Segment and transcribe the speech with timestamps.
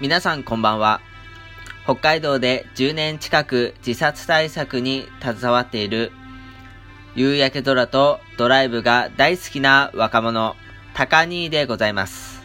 [0.00, 1.00] 皆さんこんばんは。
[1.84, 6.10] 北海道で10年近く自殺対策に携わっている
[7.14, 10.56] 夕焼け空とドライブが大好きな若者、
[10.94, 12.42] 高兄でございます。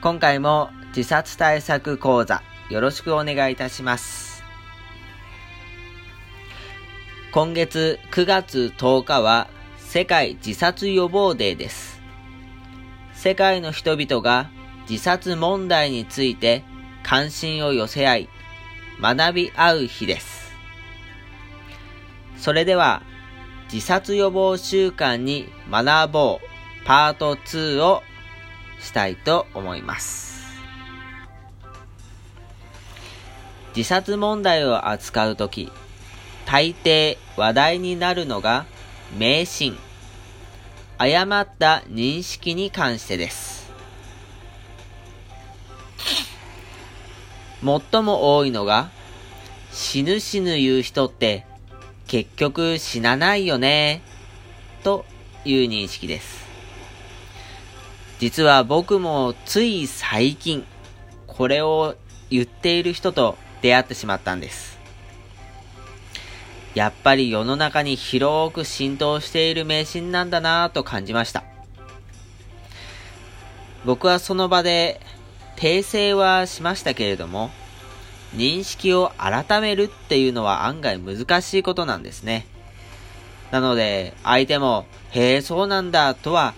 [0.00, 4.44] 今回も自殺対策講座よろしくお願いいたします。
[7.32, 9.48] 今月9月10日は
[9.78, 12.00] 世界自殺予防デーです。
[13.12, 14.50] 世界の人々が
[14.88, 16.64] 自殺問題について
[17.02, 18.28] 関心を寄せ合い、
[19.00, 20.52] 学び合う日です。
[22.38, 23.02] それでは、
[23.72, 28.02] 自殺予防習慣に学ぼうパート2を
[28.80, 30.38] したいと思います。
[33.76, 35.70] 自殺問題を扱うとき、
[36.46, 38.64] 大抵話題になるのが
[39.18, 39.76] 迷信、
[40.96, 43.47] 誤った認識に関してです。
[47.64, 48.90] 最も多いのが、
[49.72, 51.44] 死ぬ死ぬ言う人って
[52.06, 54.02] 結局死なないよね、
[54.82, 55.04] と
[55.44, 56.46] いう認識です。
[58.18, 60.64] 実は僕もつい最近、
[61.26, 61.94] これを
[62.30, 64.78] 言っている人と出会ってしまったんです。
[66.74, 71.44] やっぱり世の中に広く浸透している迷信なんだなぁと感じました。
[73.84, 75.00] 僕はその場で
[75.58, 77.50] 訂正はしましたけれども、
[78.32, 82.46] 認識を改めるっていうのは案外難しいことなんですね。
[83.50, 86.54] なので、相手も、へえ、そうなんだ、とは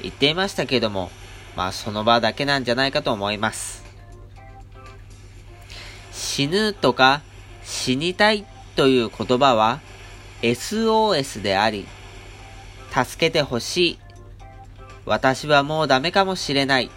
[0.00, 1.10] 言っていましたけれども、
[1.56, 3.84] まあその場だけなんじゃないかと思います。
[6.10, 7.20] 死ぬとか
[7.64, 9.80] 死にたいという言葉は
[10.40, 11.86] SOS であり、
[12.90, 13.98] 助けてほしい。
[15.04, 16.90] 私はもうダメかもしれない。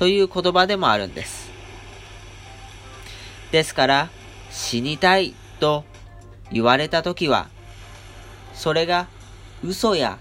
[0.00, 1.50] という言葉でもあるんです。
[3.52, 4.10] ですから、
[4.50, 5.84] 死にたいと
[6.50, 7.50] 言われたときは、
[8.54, 9.08] それが
[9.62, 10.18] 嘘や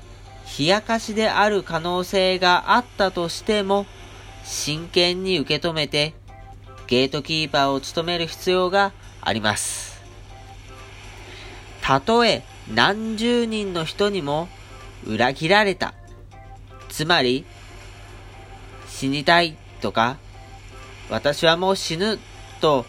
[0.60, 3.86] 冷やかしである可能性があったとしても、
[4.44, 6.14] 真剣に受け止めて、
[6.88, 8.92] ゲートキーパーを務める必要が
[9.22, 10.02] あります。
[11.82, 14.50] たとえ何十人の人にも
[15.08, 15.94] 裏切られた。
[16.90, 17.46] つまり、
[18.90, 20.18] 死にたいとか、
[21.10, 22.20] 私はもう死ぬ
[22.62, 22.86] と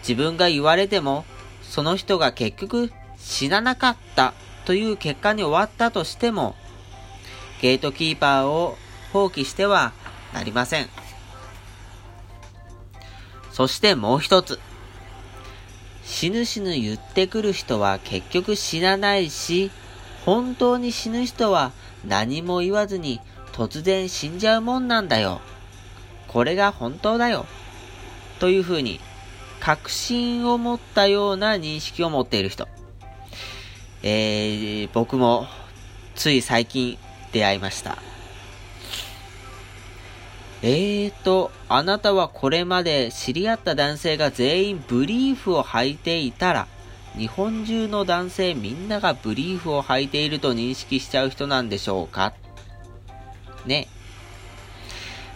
[0.00, 1.24] 自分が言われても、
[1.62, 4.34] その人が結局死ななかった
[4.64, 6.54] という結果に終わったとしても、
[7.60, 8.76] ゲートキーパーを
[9.12, 9.92] 放棄しては
[10.32, 10.88] なりません。
[13.50, 14.58] そしてもう一つ。
[16.04, 19.70] 死ぬ死ぬ言ってくる人は結局死なないし、
[20.26, 21.72] 本当に死ぬ人は
[22.06, 23.20] 何も言わずに
[23.52, 25.40] 突然死んじゃうもんなんだよ。
[26.34, 27.46] これが本当だよ。
[28.40, 29.00] というふうに、
[29.60, 32.68] 確信を持ったような認識を持っている人。
[34.02, 35.46] えー、僕も
[36.14, 36.98] つい最近
[37.32, 37.96] 出会いました。
[40.62, 46.66] えーと、あなたはこれまで知り合った男性が全員ブリーフを履いていたら、
[47.16, 52.34] 日本中の男性みんながブリーフを履いていると認識しちゃう人なんでしょうか？
[53.66, 53.86] ね。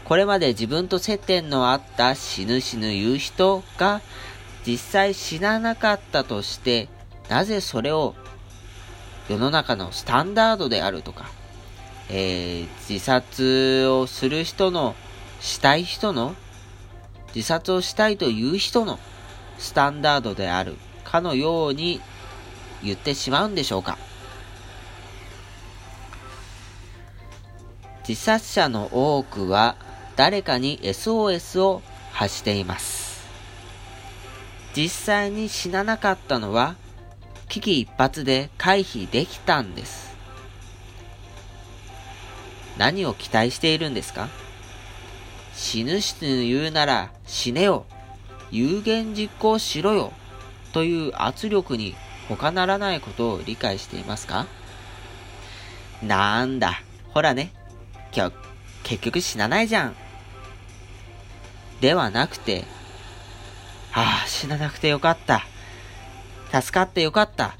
[0.08, 4.00] これまで自分と接点のあった死ぬ死ぬ言う人が
[4.66, 6.88] 実際死ななかったとして、
[7.28, 8.14] なぜそれを
[9.28, 11.28] 世の中のスタンダードであるとか、
[12.08, 14.94] えー、自殺をする人の、
[15.40, 16.34] したい人の、
[17.34, 18.98] 自殺をしたいという人の
[19.58, 22.00] スタンダードであるかのように
[22.82, 23.98] 言ってしまうんでしょうか。
[28.08, 29.76] 自殺者の多くは
[30.18, 31.80] 誰かに SOS を
[32.10, 33.24] 発しています。
[34.74, 36.74] 実際に死ななかったのは
[37.48, 40.08] 危機一髪で回避できたんです。
[42.78, 44.28] 何を期待しているんですか？
[45.54, 47.86] 死ぬ死ぬ言うなら死ねよ。
[48.50, 50.12] 有言実行しろよ。
[50.72, 51.94] という圧力に
[52.28, 54.48] 他ならないことを理解していますか？
[56.02, 56.82] なんだ。
[57.10, 57.52] ほらね。
[58.12, 58.32] 今日、
[58.82, 59.96] 結局死なないじゃん。
[61.80, 62.64] ではなくて、
[63.92, 65.44] ああ、死ななくてよかった。
[66.52, 67.56] 助かってよかった。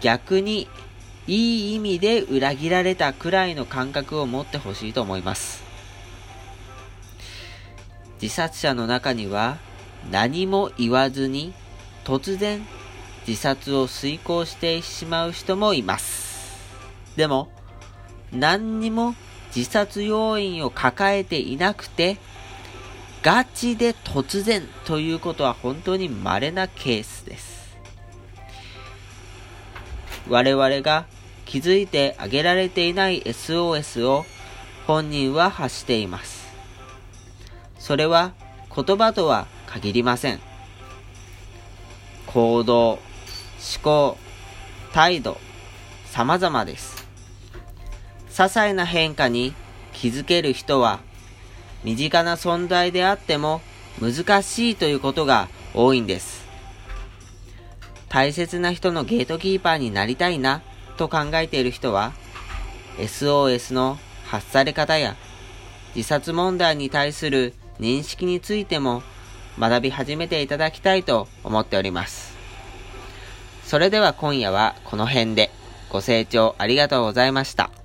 [0.00, 0.68] 逆に、
[1.26, 5.64] いい意味で裏切られたくらいの感覚を持ってほしいと思います。
[8.22, 9.58] 自殺者の中には
[10.10, 11.52] 何も言わずに
[12.04, 12.64] 突然
[13.26, 16.64] 自殺を遂行してしまう人もいます。
[17.16, 17.48] でも、
[18.32, 19.14] 何にも
[19.56, 22.18] 自殺要因を抱えていなくて、
[23.22, 27.74] ガチで突然ということは本当に稀なケースです。
[30.28, 31.06] 我々が
[31.46, 34.26] 気づいてあげられていない SOS を
[34.86, 36.46] 本人は発しています。
[37.78, 38.34] それは
[38.74, 40.40] 言葉とは限りません。
[42.26, 43.00] 行動、思
[43.82, 44.18] 考、
[44.92, 45.38] 態度、
[46.10, 47.05] 様々です。
[48.36, 49.54] 些細な変化に
[49.94, 51.00] 気づける人は
[51.84, 53.62] 身近な存在であっても
[53.98, 56.44] 難しいということが多いんです。
[58.10, 60.60] 大切な人のゲートキーパーになりたいな
[60.98, 62.12] と考えている人は
[62.98, 65.16] SOS の発され方や
[65.94, 69.02] 自殺問題に対する認識についても
[69.58, 72.36] 学び始めていただきたいと思っております。
[73.64, 75.50] それでは今夜はこの辺で
[75.88, 77.75] ご清聴ありがとうございました。